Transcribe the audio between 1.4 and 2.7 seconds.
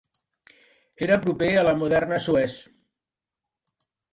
a la moderna Suez.